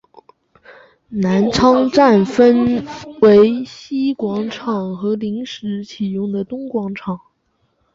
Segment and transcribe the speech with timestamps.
[1.09, 2.83] 南昌站分
[3.21, 7.21] 为西广场和临时启用的东广场。